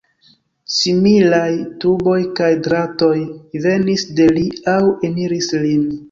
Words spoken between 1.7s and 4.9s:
tuboj kaj dratoj venis de li aŭ